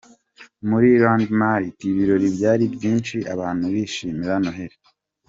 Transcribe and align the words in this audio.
Muri 0.69 0.89
Landmark 1.03 1.77
ibirori 1.91 2.27
byari 2.35 2.65
byinshi 2.75 3.15
abantu 3.33 3.65
bishimira 3.73 4.33
Noheri. 4.43 4.77